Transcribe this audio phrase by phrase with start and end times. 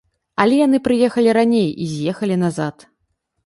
[0.45, 2.91] Але яны прыехалі раней і з'ехалі назад.